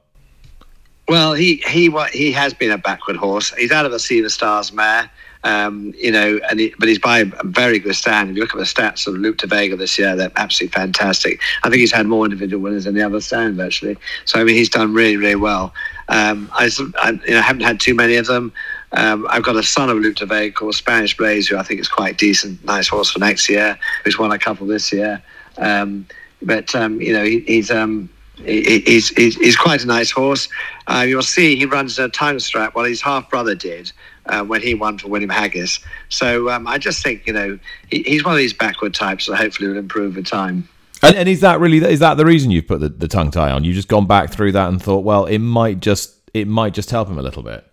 [1.09, 3.53] Well, he he he has been a backward horse.
[3.55, 5.11] He's out of the Sea of Stars mare.
[5.45, 8.31] Um, you know, and he, but he's by a very good stand.
[8.31, 11.41] If you look at the stats of Luke Vega this year, they're absolutely fantastic.
[11.65, 13.97] I think he's had more individual winners than the other stand actually.
[14.25, 15.75] So I mean, he's done really, really well.
[16.09, 16.71] Um, I,
[17.03, 18.53] I you know, haven't had too many of them.
[18.93, 21.89] Um, I've got a son of Luke Vega called Spanish Blaze, who I think is
[21.89, 23.79] quite decent, nice horse for next year.
[24.05, 25.23] Who's won a couple this year.
[25.59, 26.07] Um,
[26.43, 30.49] but um, you know, he, he's um, he's, he's, he's quite a nice horse.
[30.87, 32.75] Uh, you'll see he runs a time strap.
[32.75, 33.93] Well, his half brother did
[34.27, 35.83] uh, when he won for William Haggas.
[36.09, 37.59] So um, I just think you know
[37.91, 40.69] he, he's one of these backward types that hopefully will improve with time.
[41.03, 43.51] And, and is that really is that the reason you've put the, the tongue tie
[43.51, 43.65] on?
[43.65, 46.91] You've just gone back through that and thought, well, it might just it might just
[46.91, 47.67] help him a little bit.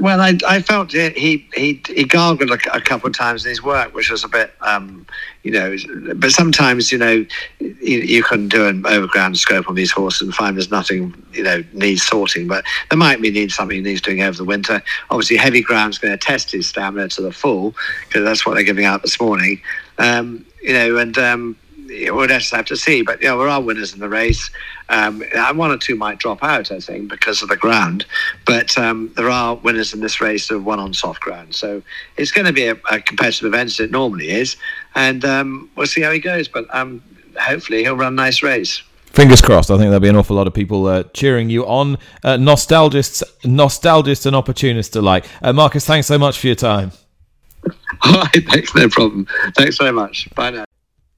[0.00, 3.62] Well, I, I felt he he he gargled a, a, couple of times in his
[3.62, 5.04] work, which was a bit, um,
[5.42, 5.76] you know.
[6.14, 7.26] But sometimes, you know,
[7.58, 11.42] you, you can do an overground scope on these horses and find there's nothing, you
[11.42, 12.46] know, needs sorting.
[12.46, 14.80] But there might be need something he needs doing over the winter.
[15.10, 17.74] Obviously, heavy ground's going to test his stamina to the full
[18.06, 19.60] because that's what they're giving out this morning.
[19.98, 21.56] Um, you know, and um,
[21.88, 23.02] we'll just have to see.
[23.02, 24.50] But you know, there are winners in the race.
[24.88, 25.22] Um,
[25.54, 28.06] one or two might drop out, I think, because of the ground.
[28.46, 31.54] But um, there are winners in this race of one on soft ground.
[31.54, 31.82] So
[32.16, 34.56] it's going to be a, a competitive event as it normally is,
[34.94, 36.48] and um, we'll see how he goes.
[36.48, 37.02] But um,
[37.38, 38.82] hopefully, he'll run a nice race.
[39.06, 39.70] Fingers crossed.
[39.70, 41.98] I think there'll be an awful lot of people uh, cheering you on.
[42.22, 45.24] Uh, nostalgists, nostalgists, and opportunists alike.
[45.42, 46.92] Uh, Marcus, thanks so much for your time.
[48.02, 49.26] All right, thanks, no problem.
[49.56, 50.32] Thanks very much.
[50.34, 50.64] Bye now.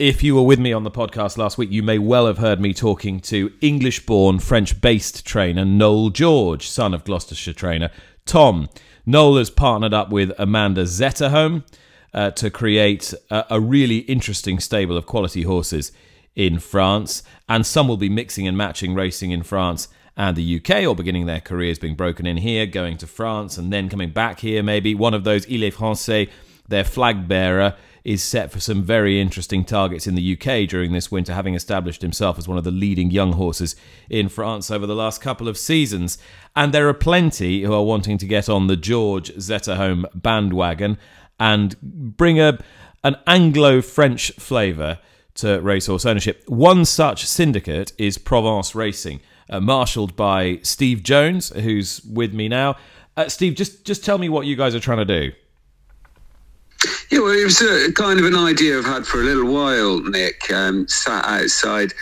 [0.00, 2.58] If you were with me on the podcast last week, you may well have heard
[2.58, 7.90] me talking to English born, French based trainer Noel George, son of Gloucestershire trainer
[8.24, 8.70] Tom.
[9.04, 11.64] Noel has partnered up with Amanda Zetterholm
[12.14, 15.92] uh, to create a, a really interesting stable of quality horses
[16.34, 19.86] in France, and some will be mixing and matching racing in France
[20.16, 23.70] and the UK, or beginning their careers being broken in here, going to France, and
[23.70, 24.62] then coming back here.
[24.62, 26.30] Maybe one of those Il est Français,
[26.70, 31.10] their flag bearer, is set for some very interesting targets in the UK during this
[31.10, 33.76] winter, having established himself as one of the leading young horses
[34.08, 36.16] in France over the last couple of seasons.
[36.56, 40.98] And there are plenty who are wanting to get on the George Zetterholm bandwagon
[41.38, 42.58] and bring a
[43.02, 44.98] an Anglo-French flavour
[45.34, 46.42] to racehorse ownership.
[46.46, 52.76] One such syndicate is Provence Racing, uh, marshalled by Steve Jones, who's with me now.
[53.16, 55.32] Uh, Steve, just just tell me what you guys are trying to do.
[57.10, 60.00] Yeah, well, it was a, kind of an idea I've had for a little while,
[60.00, 60.48] Nick.
[60.52, 61.92] Um, sat outside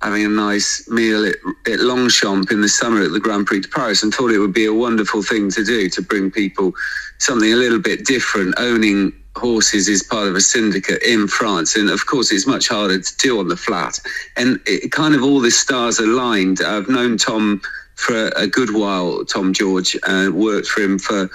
[0.00, 1.36] having a nice meal at,
[1.70, 4.54] at Longchamp in the summer at the Grand Prix de Paris and thought it would
[4.54, 6.72] be a wonderful thing to do to bring people
[7.18, 11.76] something a little bit different, owning horses is part of a syndicate in France.
[11.76, 14.00] And of course, it's much harder to do on the flat.
[14.38, 16.62] And it kind of all the stars aligned.
[16.62, 17.60] I've known Tom
[17.96, 21.28] for a good while, Tom George, uh, worked for him for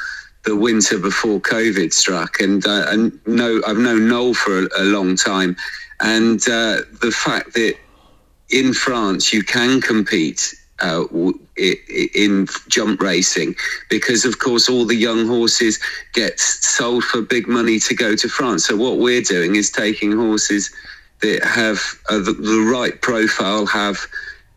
[0.45, 4.83] the winter before COVID struck, and uh, and know I've known Noel for a, a
[4.83, 5.55] long time,
[5.99, 7.75] and uh, the fact that
[8.49, 11.03] in France you can compete uh,
[11.57, 13.55] in jump racing
[13.89, 15.79] because of course all the young horses
[16.13, 18.65] get sold for big money to go to France.
[18.65, 20.71] So what we're doing is taking horses
[21.21, 23.99] that have uh, the, the, right profile have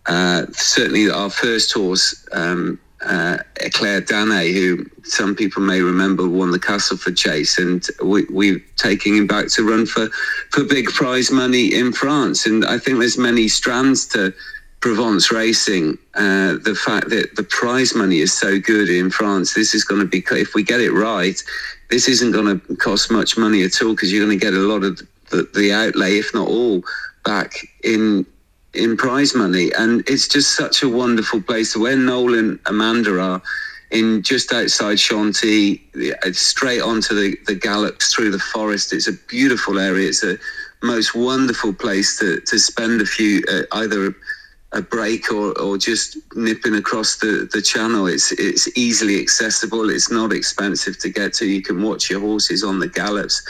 [0.07, 6.51] uh, certainly our first horse um, uh, Eclair D'Ainay, who some people may remember won
[6.51, 10.09] the Castleford Chase, and we, we're taking him back to run for,
[10.51, 12.47] for big prize money in France.
[12.47, 14.33] And I think there's many strands to
[14.83, 19.75] Provence Racing, uh, the fact that the prize money is so good in France, this
[19.75, 21.41] is going to be, if we get it right,
[21.89, 24.59] this isn't going to cost much money at all because you're going to get a
[24.59, 25.01] lot of
[25.31, 26.83] the, the outlay, if not all,
[27.25, 28.27] back in
[28.75, 29.71] in prize money.
[29.73, 31.77] And it's just such a wonderful place.
[31.77, 33.43] Where Noel and Amanda are,
[33.91, 35.83] in just outside Chantilly,
[36.33, 38.93] straight onto the, the gallops through the forest.
[38.93, 40.09] It's a beautiful area.
[40.09, 40.39] It's a
[40.83, 44.15] most wonderful place to, to spend a few, uh, either
[44.73, 48.07] a break or, or just nipping across the, the channel.
[48.07, 49.91] It's it's easily accessible.
[49.91, 51.47] It's not expensive to get to.
[51.47, 53.43] You can watch your horses on the gallops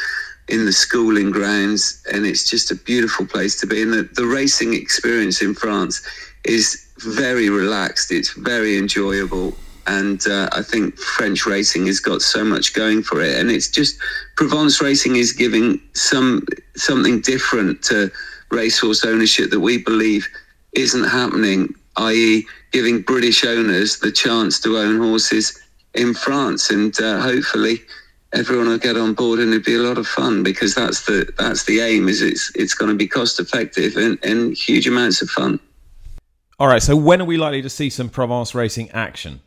[0.49, 3.83] in the schooling grounds, and it's just a beautiful place to be.
[3.83, 6.03] And the, the racing experience in France
[6.45, 8.11] is very relaxed.
[8.11, 9.55] It's very enjoyable.
[9.87, 13.69] And uh, I think French racing has got so much going for it, and it's
[13.69, 13.99] just
[14.37, 18.11] Provence racing is giving some something different to
[18.51, 20.29] racehorse ownership that we believe
[20.75, 25.61] isn't happening, i.e., giving British owners the chance to own horses
[25.95, 27.83] in France, and uh, hopefully
[28.35, 31.31] everyone will get on board and it'll be a lot of fun because that's the
[31.39, 35.23] that's the aim is it's it's going to be cost effective and, and huge amounts
[35.23, 35.61] of fun.
[36.59, 39.41] All right, so when are we likely to see some Provence racing action?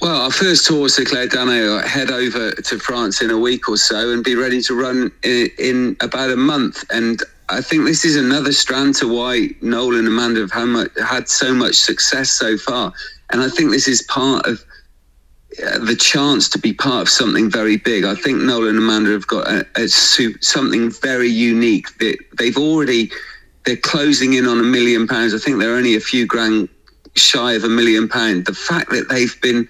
[0.00, 3.76] Well, our first tour horse, Eclair Dano, head over to France in a week or
[3.76, 6.84] so and be ready to run in, in about a month.
[6.90, 10.52] And I think this is another strand to why Noel and Amanda have
[11.06, 12.94] had, so much success so far.
[13.30, 14.64] And I think this is part of
[15.58, 18.04] the chance to be part of something very big.
[18.04, 21.98] I think Noel and Amanda have got a, a, something very unique.
[21.98, 23.10] They, they've already
[23.64, 25.34] they're closing in on a million pounds.
[25.34, 26.68] I think they're only a few grand
[27.14, 28.46] shy of a million pound.
[28.46, 29.68] The fact that they've been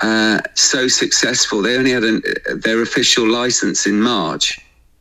[0.00, 2.22] uh, so successful, they only had an,
[2.54, 4.58] their official license in March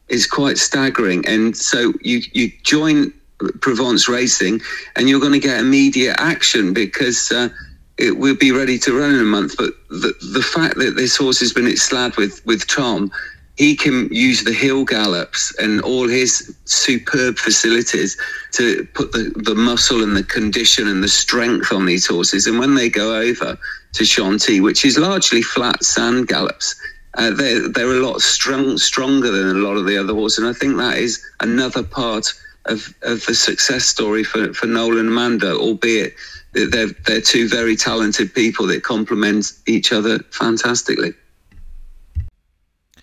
[0.08, 1.26] is quite staggering.
[1.28, 3.14] And so you you join
[3.62, 4.62] Provence Racing,
[4.96, 7.50] and you're going to get immediate action because uh,
[7.98, 9.56] it will be ready to run in a month.
[9.58, 13.12] But the the fact that this horse has been at Slad with with Tom.
[13.58, 18.18] He can use the hill gallops and all his superb facilities
[18.52, 22.48] to put the, the muscle and the condition and the strength on these horses.
[22.48, 23.58] And when they go over
[23.94, 26.76] to Chantilly, which is largely flat sand gallops,
[27.18, 30.40] uh, they're, they're a lot strong, stronger than a lot of the other horses.
[30.40, 32.34] And I think that is another part
[32.66, 36.14] of, of the success story for, for Noel and Amanda, albeit
[36.56, 41.14] they're, they're two very talented people that complement each other fantastically.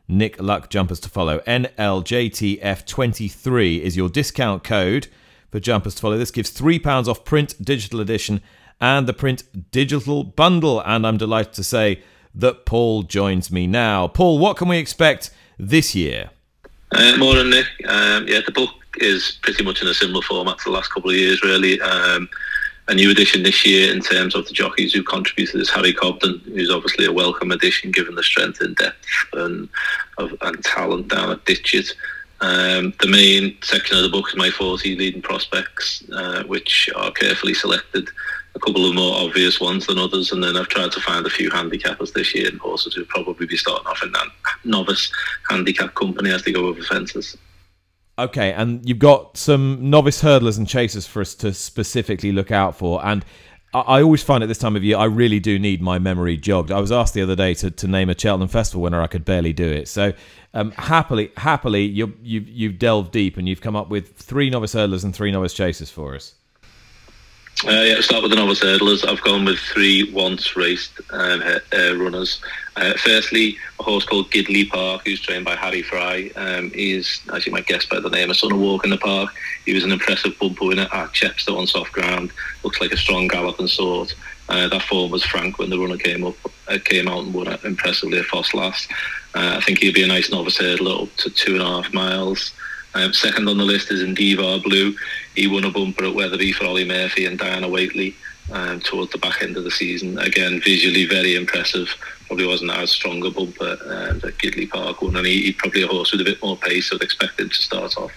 [0.07, 1.39] Nick Luck jumpers to follow.
[1.39, 5.07] NLJTF23 is your discount code
[5.51, 6.17] for jumpers to follow.
[6.17, 8.41] This gives £3 off print digital edition
[8.81, 10.81] and the print digital bundle.
[10.81, 12.01] And I'm delighted to say
[12.35, 14.07] that Paul joins me now.
[14.07, 16.31] Paul, what can we expect this year?
[16.91, 17.65] Uh, morning, Nick.
[17.87, 21.09] Um, yeah, the book is pretty much in a similar format to the last couple
[21.09, 21.81] of years, really.
[21.81, 22.29] Um,
[22.87, 26.39] a new addition this year in terms of the jockeys who contributed is Harry Cobden,
[26.45, 29.69] who's obviously a welcome addition given the strength and depth and
[30.17, 31.93] of, and talent down at Ditcheat.
[32.41, 37.11] Um, the main section of the book is my 40 leading prospects, uh, which are
[37.11, 38.09] carefully selected.
[38.55, 41.29] A couple of more obvious ones than others, and then I've tried to find a
[41.29, 44.27] few handicappers this year and horses who'll probably be starting off in that
[44.65, 45.09] novice
[45.49, 47.37] handicap company as they go over fences.
[48.17, 52.75] Okay, and you've got some novice hurdlers and chasers for us to specifically look out
[52.77, 53.03] for.
[53.03, 53.25] And
[53.73, 56.71] I always find at this time of year, I really do need my memory jogged.
[56.71, 59.01] I was asked the other day to, to name a Cheltenham Festival winner.
[59.01, 59.87] I could barely do it.
[59.87, 60.13] So
[60.53, 64.75] um, happily, happily, you you've, you've delved deep and you've come up with three novice
[64.75, 66.35] hurdlers and three novice chasers for us.
[67.65, 69.07] Uh, yeah, start with the novice hurdlers.
[69.07, 72.41] I've gone with three once raced um, uh, runners.
[72.75, 76.29] Uh, firstly, a horse called Gidleigh Park, who's trained by Harry Fry.
[76.35, 78.97] Um, he's, as you might guess by the name, a son of Walk in the
[78.97, 79.33] Park.
[79.65, 82.33] He was an impressive bumper winner at Chepstow on soft ground.
[82.63, 84.13] Looks like a strong galloping sort.
[84.49, 86.35] Uh, that form was frank when the runner came up,
[86.67, 88.89] uh, came out and won impressively at Ffos Las.
[89.35, 91.93] Uh, I think he'd be a nice novice hurdler up to two and a half
[91.93, 92.51] miles.
[92.95, 94.95] Um, second on the list is Indivar Blue.
[95.35, 98.15] He won a bumper at Wetherby for Ollie Murphy and Diana Whateley
[98.51, 100.19] um, towards the back end of the season.
[100.19, 101.89] Again, visually very impressive.
[102.27, 105.83] Probably wasn't as strong a bumper um, that Gidleigh Park won, and he, he's probably
[105.83, 106.89] a horse with a bit more pace.
[106.89, 108.11] So I'd expect him to start off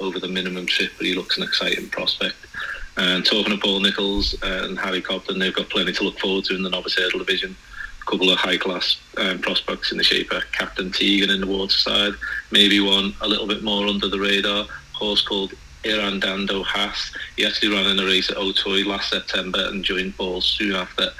[0.00, 2.36] over the minimum trip, but he looks an exciting prospect.
[2.96, 6.54] And talking of Paul Nicholls and Harry Cobden, they've got plenty to look forward to
[6.54, 7.54] in the novice hurdle division.
[8.06, 12.12] Couple of high class um, prospects in the shape of Captain Teague in the waterside,
[12.50, 15.52] maybe one a little bit more under the radar, horse called
[15.82, 17.12] Irandando Haas.
[17.36, 21.10] He actually ran in a race at Auteuil last September and joined Balls soon after.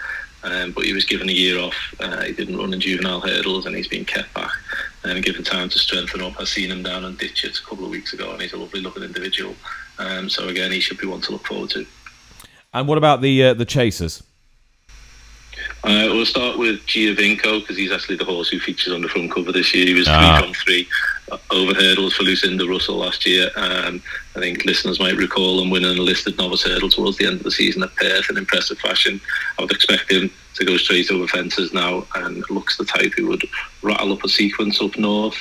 [0.43, 1.75] Um, but he was given a year off.
[1.99, 4.53] Uh, he didn't run in juvenile hurdles and he's been kept back
[5.03, 6.35] and given time to strengthen up.
[6.39, 8.81] I've seen him down on Ditcheat a couple of weeks ago and he's a lovely
[8.81, 9.57] looking individual.
[9.99, 11.85] Um, so again, he should be one to look forward to.
[12.73, 14.23] And what about the uh, the chasers?
[15.85, 19.31] Uh, we'll start with Giovinco because he's actually the horse who features on the front
[19.33, 19.87] cover this year.
[19.87, 20.39] He was Ah.
[20.41, 20.89] three from three
[21.31, 23.51] uh, over hurdles for Lucinda Russell last year.
[23.57, 24.03] Um,
[24.35, 27.43] I think listeners might recall him winning a listed novice hurdle towards the end of
[27.45, 29.21] the season at Perth in impressive fashion.
[29.59, 33.29] I would expect him to go straight over fences now and looks the type who
[33.29, 33.45] would
[33.83, 35.37] rattle up a sequence up north.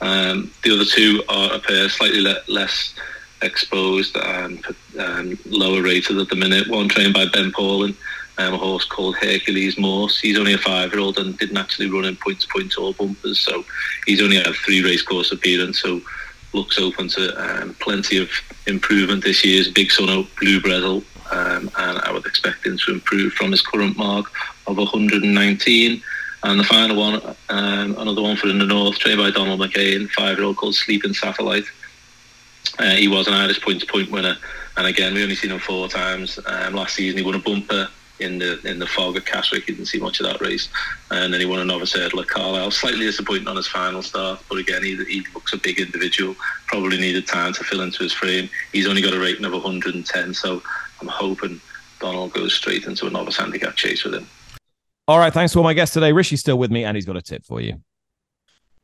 [0.00, 2.94] Um, the other two are a pair slightly le- less
[3.42, 4.64] exposed and
[4.98, 6.68] um, lower rated at the minute.
[6.68, 7.94] One trained by Ben Pauling,
[8.40, 10.18] um, a horse called Hercules Morse.
[10.18, 13.64] He's only a five-year-old and didn't actually run in point-to-point or bumpers, so
[14.06, 15.80] he's only had three race course appearance.
[15.80, 16.00] So
[16.52, 18.30] looks open to um, plenty of
[18.66, 22.92] improvement this year's Big Sun Oak Blue Bresil, um, and I would expect him to
[22.92, 24.26] improve from his current mark
[24.66, 26.02] of 119.
[26.42, 27.20] And the final one,
[27.50, 31.66] um, another one for in the north, trained by Donald McCain, five-year-old called Sleeping Satellite.
[32.78, 34.36] Uh, he was an Irish point-to-point winner,
[34.78, 36.38] and again, we only seen him four times.
[36.46, 37.88] Um, last season, he won a bumper
[38.20, 39.64] in the in the fog at Cashwick.
[39.64, 40.68] He didn't see much of that race,
[41.10, 42.70] and then he won a novice hurdle at Carlisle.
[42.70, 46.34] Slightly disappointing on his final start, but again, he, he looks a big individual.
[46.66, 48.48] Probably needed time to fill into his frame.
[48.72, 50.62] He's only got a rating of 110, so
[51.00, 51.60] I'm hoping
[51.98, 54.26] Donald goes straight into a novice handicap chase with him.
[55.08, 56.12] All right, thanks for all my guests today.
[56.12, 57.80] Rishi's still with me, and he's got a tip for you.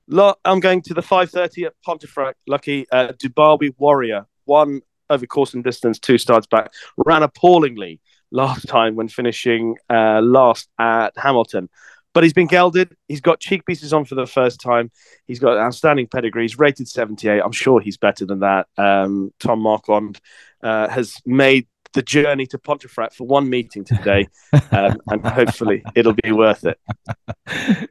[0.08, 2.34] Lo- I'm going to the 5:30 at Pontefract.
[2.46, 4.80] Lucky uh, Dubawi Warrior one
[5.10, 6.72] over course and distance, two starts back.
[6.96, 11.68] Ran appallingly last time when finishing uh, last at Hamilton,
[12.12, 12.96] but he's been gelded.
[13.08, 14.90] He's got cheek pieces on for the first time.
[15.26, 16.44] He's got outstanding pedigree.
[16.44, 17.42] He's rated 78.
[17.42, 18.68] I'm sure he's better than that.
[18.78, 20.20] Um, Tom Marquand
[20.62, 24.28] uh, has made the journey to Pontefract for one meeting today,
[24.70, 26.78] um, and hopefully it'll be worth it.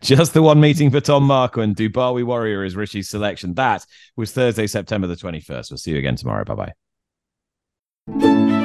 [0.01, 3.55] Just the one meeting for Tom Marquand and Dubawi Warrior is Rishi's selection.
[3.55, 5.71] That was Thursday, September the 21st.
[5.71, 6.45] We'll see you again tomorrow.
[6.45, 6.73] Bye
[8.07, 8.64] bye.